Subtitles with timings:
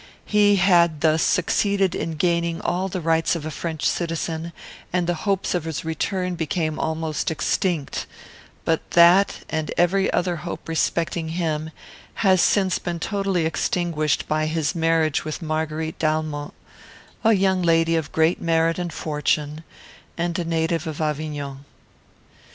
[0.25, 4.51] He had thus succeeded in gaining all the rights of a French citizen;
[4.91, 8.07] and the hopes of his return became almost extinct;
[8.65, 11.69] but that, and every other hope respecting him,
[12.25, 16.55] has since been totally extinguished by his marriage with Marguerite d'Almont,
[17.23, 19.63] a young lady of great merit and fortune,
[20.17, 21.63] and a native of Avignon.